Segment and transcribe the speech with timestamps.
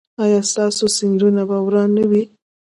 [0.23, 2.23] ایا ستاسو سیندونه به روان نه وي؟